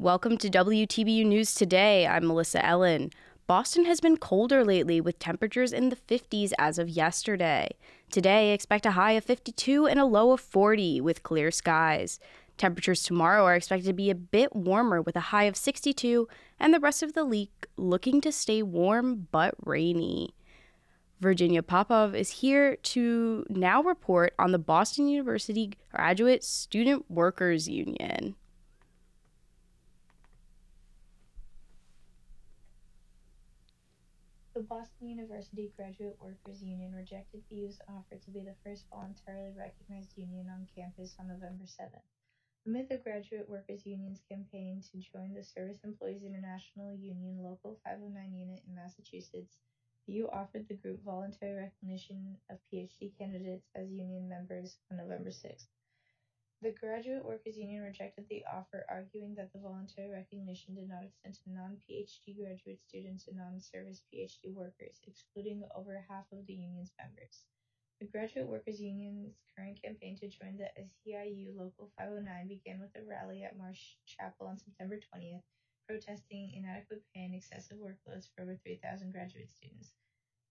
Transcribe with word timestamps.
Welcome 0.00 0.38
to 0.38 0.48
WTBU 0.48 1.26
News 1.26 1.56
Today. 1.56 2.06
I'm 2.06 2.28
Melissa 2.28 2.64
Ellen. 2.64 3.10
Boston 3.48 3.84
has 3.86 3.98
been 3.98 4.16
colder 4.16 4.64
lately 4.64 5.00
with 5.00 5.18
temperatures 5.18 5.72
in 5.72 5.88
the 5.88 5.96
50s 5.96 6.52
as 6.56 6.78
of 6.78 6.88
yesterday. 6.88 7.70
Today, 8.08 8.52
expect 8.52 8.86
a 8.86 8.92
high 8.92 9.14
of 9.14 9.24
52 9.24 9.88
and 9.88 9.98
a 9.98 10.04
low 10.04 10.30
of 10.30 10.38
40 10.40 11.00
with 11.00 11.24
clear 11.24 11.50
skies. 11.50 12.20
Temperatures 12.56 13.02
tomorrow 13.02 13.42
are 13.42 13.56
expected 13.56 13.88
to 13.88 13.92
be 13.92 14.08
a 14.08 14.14
bit 14.14 14.54
warmer 14.54 15.02
with 15.02 15.16
a 15.16 15.30
high 15.34 15.44
of 15.44 15.56
62 15.56 16.28
and 16.60 16.72
the 16.72 16.78
rest 16.78 17.02
of 17.02 17.14
the 17.14 17.26
week 17.26 17.66
looking 17.76 18.20
to 18.20 18.30
stay 18.30 18.62
warm 18.62 19.26
but 19.32 19.56
rainy. 19.64 20.32
Virginia 21.18 21.60
Popov 21.60 22.14
is 22.14 22.30
here 22.30 22.76
to 22.76 23.44
now 23.48 23.82
report 23.82 24.32
on 24.38 24.52
the 24.52 24.60
Boston 24.60 25.08
University 25.08 25.72
Graduate 25.92 26.44
Student 26.44 27.10
Workers 27.10 27.68
Union. 27.68 28.36
The 34.58 34.64
Boston 34.64 35.06
University 35.06 35.70
Graduate 35.76 36.18
Workers 36.20 36.60
Union 36.64 36.92
rejected 36.92 37.44
the 37.48 37.62
BU's 37.62 37.78
offer 37.86 38.16
to 38.16 38.30
be 38.32 38.40
the 38.40 38.58
first 38.66 38.86
voluntarily 38.90 39.54
recognized 39.56 40.18
union 40.18 40.48
on 40.50 40.66
campus 40.74 41.14
on 41.20 41.28
November 41.28 41.62
7th. 41.62 42.02
Amid 42.66 42.88
the 42.88 42.96
Graduate 42.96 43.48
Workers 43.48 43.86
Union's 43.86 44.20
campaign 44.28 44.82
to 44.90 44.98
join 44.98 45.32
the 45.32 45.44
Service 45.44 45.78
Employees 45.84 46.24
International 46.24 46.92
Union 46.92 47.38
Local 47.40 47.78
509 47.84 48.34
unit 48.34 48.60
in 48.66 48.74
Massachusetts, 48.74 49.58
the 50.08 50.18
BU 50.18 50.28
offered 50.32 50.66
the 50.66 50.74
group 50.74 51.04
voluntary 51.04 51.54
recognition 51.54 52.36
of 52.50 52.58
PhD 52.66 53.16
candidates 53.16 53.68
as 53.76 53.88
union 53.92 54.28
members 54.28 54.78
on 54.90 54.96
November 54.96 55.30
6th. 55.30 55.68
The 56.60 56.72
Graduate 56.72 57.24
Workers 57.24 57.56
Union 57.56 57.84
rejected 57.84 58.28
the 58.28 58.44
offer, 58.52 58.84
arguing 58.88 59.36
that 59.36 59.52
the 59.52 59.60
voluntary 59.60 60.10
recognition 60.10 60.74
did 60.74 60.88
not 60.88 61.04
extend 61.04 61.34
to 61.34 61.52
non-PhD 61.52 62.36
graduate 62.36 62.80
students 62.82 63.28
and 63.28 63.36
non-service 63.36 64.02
PhD 64.12 64.52
workers, 64.52 64.98
excluding 65.06 65.62
over 65.76 66.04
half 66.08 66.24
of 66.32 66.44
the 66.46 66.54
union's 66.54 66.90
members. 66.98 67.44
The 68.00 68.06
Graduate 68.06 68.48
Workers 68.48 68.80
Union's 68.80 69.36
current 69.56 69.80
campaign 69.80 70.16
to 70.16 70.26
join 70.26 70.56
the 70.56 70.68
SEIU 71.06 71.54
Local 71.54 71.92
509 71.96 72.48
began 72.48 72.80
with 72.80 72.90
a 72.96 73.06
rally 73.06 73.44
at 73.44 73.56
Marsh 73.56 73.94
Chapel 74.04 74.48
on 74.48 74.58
September 74.58 74.96
20th, 74.96 75.44
protesting 75.86 76.50
inadequate 76.54 77.04
pay 77.14 77.22
and 77.22 77.36
excessive 77.36 77.78
workloads 77.78 78.26
for 78.34 78.42
over 78.42 78.56
3,000 78.56 79.12
graduate 79.12 79.48
students. 79.48 79.92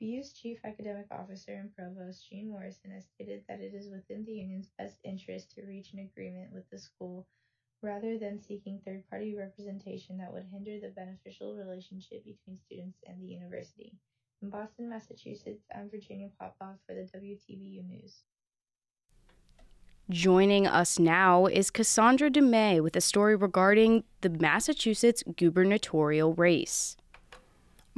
BU's 0.00 0.32
Chief 0.32 0.58
Academic 0.64 1.06
Officer 1.10 1.54
and 1.54 1.74
Provost 1.74 2.28
Jean 2.28 2.50
Morrison 2.50 2.92
has 2.92 3.06
stated 3.06 3.42
that 3.48 3.60
it 3.60 3.74
is 3.74 3.90
within 3.90 4.24
the 4.24 4.32
union's 4.32 4.70
best 4.78 5.00
interest 5.02 5.50
to 5.54 5.66
reach 5.66 5.92
an 5.92 5.98
agreement 5.98 6.52
with 6.52 6.70
the 6.70 6.78
school 6.78 7.26
rather 7.82 8.16
than 8.16 8.40
seeking 8.40 8.78
third 8.84 9.02
party 9.10 9.34
representation 9.36 10.16
that 10.18 10.32
would 10.32 10.44
hinder 10.52 10.78
the 10.80 10.94
beneficial 10.94 11.56
relationship 11.56 12.24
between 12.24 12.58
students 12.58 12.98
and 13.06 13.20
the 13.20 13.26
university. 13.26 13.92
In 14.40 14.50
Boston, 14.50 14.88
Massachusetts, 14.88 15.64
I'm 15.74 15.90
Virginia 15.90 16.28
Popov 16.38 16.76
for 16.86 16.94
the 16.94 17.08
WTBU 17.18 17.88
News. 17.88 18.22
Joining 20.10 20.66
us 20.66 21.00
now 21.00 21.46
is 21.46 21.70
Cassandra 21.70 22.30
DeMay 22.30 22.80
with 22.80 22.94
a 22.94 23.00
story 23.00 23.34
regarding 23.34 24.04
the 24.20 24.30
Massachusetts 24.30 25.24
gubernatorial 25.36 26.34
race. 26.34 26.96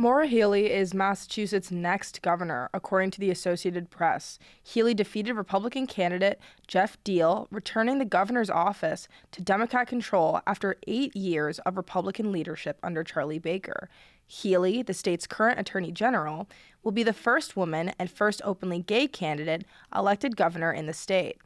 Maura 0.01 0.27
Healey 0.27 0.71
is 0.71 0.95
Massachusetts' 0.95 1.71
next 1.71 2.23
governor, 2.23 2.71
according 2.73 3.11
to 3.11 3.21
the 3.21 3.31
Associated 3.31 3.91
Press. 3.91 4.39
Healey 4.63 4.95
defeated 4.95 5.35
Republican 5.35 5.87
candidate 5.87 6.41
Geoff 6.67 6.97
Diehl, 7.05 7.49
returning 7.51 7.99
the 7.99 8.07
governor's 8.07 8.49
office 8.49 9.09
to 9.33 9.43
Democrat 9.43 9.89
control 9.89 10.41
after 10.47 10.77
eight 10.87 11.15
years 11.15 11.59
of 11.59 11.77
Republican 11.77 12.33
leadership 12.33 12.79
under 12.83 13.05
Charlie 13.05 13.39
Baker. 13.39 13.91
Healey, 14.27 14.81
the 14.81 14.95
state's 14.95 15.27
current 15.27 15.61
attorney 15.61 15.93
general, 15.93 16.49
will 16.83 16.93
be 16.93 17.03
the 17.03 17.13
first 17.13 17.55
woman 17.55 17.93
and 17.99 18.11
first 18.11 18.41
openly 18.43 18.79
gay 18.79 19.07
candidate 19.07 19.67
elected 19.95 20.35
governor 20.35 20.73
in 20.73 20.87
the 20.87 20.95
state. 20.95 21.37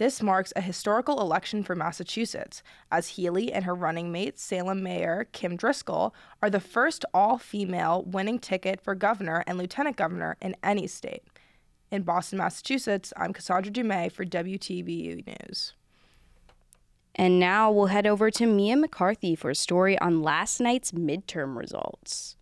This 0.00 0.22
marks 0.22 0.50
a 0.56 0.62
historical 0.62 1.20
election 1.20 1.62
for 1.62 1.74
Massachusetts, 1.74 2.62
as 2.90 3.08
Healey 3.08 3.52
and 3.52 3.66
her 3.66 3.74
running 3.74 4.10
mate, 4.10 4.38
Salem 4.38 4.82
Mayor 4.82 5.28
Kim 5.32 5.56
Driscoll, 5.56 6.14
are 6.40 6.48
the 6.48 6.58
first 6.58 7.04
all 7.12 7.36
female 7.36 8.02
winning 8.04 8.38
ticket 8.38 8.80
for 8.80 8.94
governor 8.94 9.44
and 9.46 9.58
lieutenant 9.58 9.98
governor 9.98 10.38
in 10.40 10.56
any 10.62 10.86
state. 10.86 11.24
In 11.90 12.00
Boston, 12.00 12.38
Massachusetts, 12.38 13.12
I'm 13.14 13.34
Cassandra 13.34 13.70
Dumais 13.70 14.10
for 14.10 14.24
WTBU 14.24 15.26
News. 15.26 15.74
And 17.14 17.38
now 17.38 17.70
we'll 17.70 17.88
head 17.88 18.06
over 18.06 18.30
to 18.30 18.46
Mia 18.46 18.76
McCarthy 18.76 19.34
for 19.34 19.50
a 19.50 19.54
story 19.54 19.98
on 19.98 20.22
last 20.22 20.62
night's 20.62 20.92
midterm 20.92 21.58
results. 21.58 22.36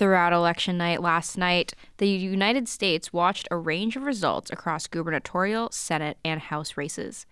Throughout 0.00 0.32
election 0.32 0.78
night 0.78 1.02
last 1.02 1.36
night, 1.36 1.74
the 1.98 2.08
United 2.08 2.68
States 2.68 3.12
watched 3.12 3.46
a 3.50 3.58
range 3.58 3.96
of 3.96 4.04
results 4.04 4.50
across 4.50 4.86
gubernatorial, 4.86 5.68
Senate, 5.72 6.16
and 6.24 6.40
House 6.40 6.78
races. 6.78 7.26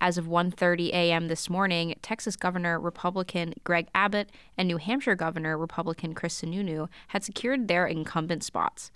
As 0.00 0.16
of 0.16 0.24
1:30 0.24 0.88
a.m. 0.94 1.28
this 1.28 1.50
morning, 1.50 1.94
Texas 2.00 2.34
Governor 2.34 2.80
Republican 2.80 3.52
Greg 3.64 3.88
Abbott 3.94 4.32
and 4.56 4.66
New 4.66 4.78
Hampshire 4.78 5.14
Governor 5.14 5.58
Republican 5.58 6.14
Chris 6.14 6.40
Sununu 6.40 6.88
had 7.08 7.22
secured 7.22 7.68
their 7.68 7.86
incumbent 7.86 8.42
spots. 8.42 8.90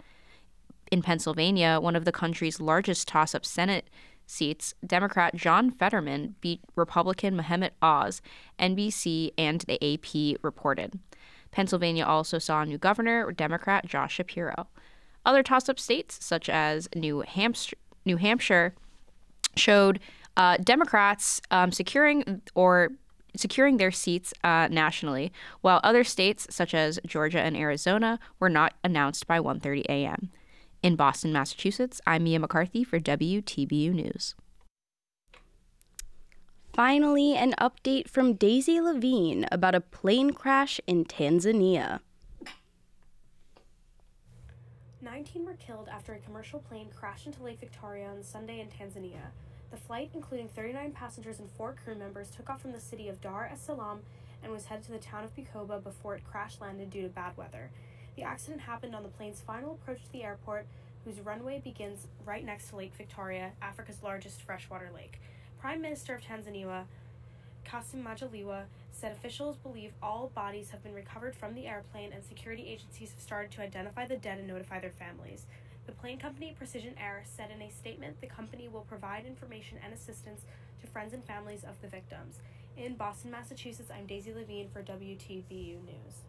In 0.91 1.03
Pennsylvania, 1.03 1.79
one 1.79 1.97
of 1.97 2.07
the 2.07 2.13
country's 2.13 2.59
largest 2.59 3.07
toss-up 3.07 3.45
Senate 3.45 3.91
seats, 4.25 4.73
Democrat 4.87 5.35
John 5.35 5.71
Fetterman 5.71 6.37
beat 6.41 6.63
Republican 6.75 7.37
Mehmet 7.37 7.73
Oz, 7.83 8.23
NBC 8.59 9.33
and 9.37 9.61
the 9.61 9.79
AP 9.85 10.39
reported. 10.43 10.99
Pennsylvania 11.51 12.05
also 12.05 12.39
saw 12.39 12.63
a 12.63 12.67
new 12.67 12.79
governor, 12.79 13.31
Democrat 13.33 13.87
Josh 13.87 14.15
Shapiro. 14.15 14.69
Other 15.25 15.43
toss 15.43 15.69
up 15.69 15.79
states, 15.79 16.25
such 16.25 16.49
as 16.49 16.89
New 16.95 17.21
Hampshire, 17.21 17.77
New 18.05 18.17
Hampshire 18.17 18.75
showed 19.57 20.01
uh, 20.37 20.57
Democrats 20.59 21.41
um, 21.51 21.73
securing 21.73 22.41
or 22.55 22.91
securing 23.37 23.77
their 23.77 23.91
seats 23.91 24.33
uh, 24.43 24.69
nationally, 24.71 25.33
while 25.61 25.81
other 25.85 26.05
states, 26.05 26.47
such 26.51 26.75
as 26.75 26.99
Georgia 27.07 27.41
and 27.41 27.57
Arizona, 27.57 28.19
were 28.39 28.49
not 28.49 28.75
announced 28.83 29.27
by 29.27 29.39
1:30 29.39 29.85
a.m. 29.89 30.31
In 30.83 30.97
Boston, 30.97 31.33
Massachusetts, 31.33 32.01
I'm 32.07 32.25
Mia 32.25 32.39
McCarthy 32.39 32.85
for 32.85 32.99
WTBU 32.99 33.93
News. 33.93 34.35
Finally, 36.73 37.35
an 37.35 37.53
update 37.61 38.09
from 38.09 38.35
Daisy 38.35 38.81
Levine 38.81 39.45
about 39.51 39.75
a 39.75 39.81
plane 39.81 40.31
crash 40.31 40.81
in 40.87 41.05
Tanzania. 41.05 42.01
19 45.03 45.45
were 45.45 45.55
killed 45.55 45.89
after 45.89 46.13
a 46.13 46.19
commercial 46.19 46.61
plane 46.61 46.89
crashed 46.95 47.27
into 47.27 47.43
Lake 47.43 47.59
Victoria 47.59 48.07
on 48.07 48.23
Sunday 48.23 48.61
in 48.61 48.69
Tanzania. 48.69 49.33
The 49.73 49.77
flight, 49.77 50.11
including 50.15 50.49
39 50.49 50.93
passengers 50.93 51.41
and 51.41 51.51
four 51.51 51.75
crew 51.85 51.97
members, 51.97 52.31
took 52.31 52.49
off 52.49 52.63
from 52.63 52.73
the 52.73 52.81
city 52.81 53.09
of 53.09 53.21
Dar 53.21 53.51
es 53.53 53.61
Salaam 53.61 54.01
and 54.43 54.53
was 54.53 54.67
headed 54.67 54.85
to 54.87 54.93
the 54.93 54.99
town 54.99 55.25
of 55.25 55.35
Bukoba 55.35 55.83
before 55.83 56.15
it 56.15 56.23
crash 56.31 56.61
landed 56.61 56.91
due 56.91 57.03
to 57.03 57.09
bad 57.09 57.37
weather. 57.37 57.71
The 58.17 58.23
accident 58.23 58.63
happened 58.63 58.95
on 58.95 59.03
the 59.03 59.09
plane's 59.09 59.41
final 59.41 59.73
approach 59.73 60.05
to 60.05 60.13
the 60.13 60.23
airport, 60.23 60.67
whose 61.05 61.21
runway 61.21 61.61
begins 61.63 62.07
right 62.25 62.45
next 62.45 62.69
to 62.71 62.77
Lake 62.77 62.95
Victoria, 62.95 63.53
Africa's 63.61 64.03
largest 64.03 64.43
freshwater 64.43 64.91
lake. 64.95 65.21
Prime 65.61 65.83
Minister 65.83 66.15
of 66.15 66.23
Tanzania, 66.23 66.85
Kassim 67.65 68.03
Majaliwa, 68.03 68.63
said 68.93 69.13
officials 69.13 69.59
believe 69.59 69.93
all 70.03 70.33
bodies 70.35 70.71
have 70.71 70.83
been 70.83 70.95
recovered 70.95 71.37
from 71.37 71.55
the 71.55 71.67
airplane 71.67 72.13
and 72.15 72.25
security 72.25 72.67
agencies 72.67 73.11
have 73.11 73.21
started 73.21 73.51
to 73.51 73.61
identify 73.61 74.07
the 74.07 74.17
dead 74.17 74.39
and 74.39 74.49
notify 74.49 74.81
their 74.81 74.91
families. 74.91 75.45
The 75.85 75.93
plane 75.93 76.19
company 76.19 76.55
Precision 76.57 76.95
Air 76.99 77.25
said 77.25 77.51
in 77.55 77.61
a 77.61 77.71
statement 77.71 78.23
the 78.23 78.27
company 78.27 78.69
will 78.69 78.87
provide 78.89 79.27
information 79.27 79.77
and 79.85 79.93
assistance 79.93 80.43
to 80.81 80.87
friends 80.87 81.13
and 81.13 81.23
families 81.25 81.63
of 81.63 81.79
the 81.83 81.89
victims. 81.89 82.39
In 82.79 82.95
Boston, 82.95 83.31
Massachusetts, 83.31 83.91
I'm 83.95 84.07
Daisy 84.07 84.33
Levine 84.33 84.71
for 84.71 84.83
WTBU 84.83 85.85
News. 85.85 86.25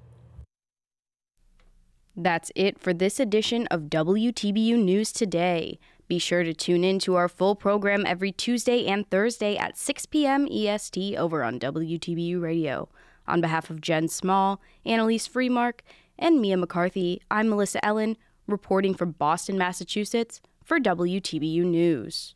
That's 2.18 2.52
it 2.56 2.78
for 2.78 2.94
this 2.94 3.22
edition 3.22 3.68
of 3.68 3.84
WTBU 3.84 4.78
News 4.78 5.14
Today. 5.14 5.80
Be 6.12 6.20
sure 6.20 6.44
to 6.44 6.54
tune 6.54 6.84
in 6.84 7.00
to 7.00 7.16
our 7.16 7.30
full 7.30 7.56
program 7.56 8.06
every 8.06 8.34
Tuesday 8.34 8.86
and 8.86 9.10
Thursday 9.10 9.56
at 9.56 9.78
6 9.78 10.08
p.m. 10.08 10.46
EST 10.52 11.16
over 11.16 11.42
on 11.42 11.58
WTBU 11.58 12.42
Radio. 12.42 12.90
On 13.30 13.40
behalf 13.40 13.70
of 13.70 13.80
Jen 13.80 14.10
Small, 14.10 14.62
Annalise 14.86 15.26
Freemark, 15.26 15.80
and 16.20 16.42
Mia 16.42 16.58
McCarthy, 16.58 17.22
I'm 17.32 17.48
Melissa 17.48 17.86
Ellen, 17.86 18.18
reporting 18.46 18.94
from 18.94 19.14
Boston, 19.14 19.58
Massachusetts 19.58 20.42
for 20.66 20.82
WTBU 20.82 21.64
News. 21.64 22.36